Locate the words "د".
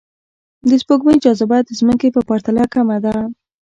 0.69-0.71, 1.63-1.69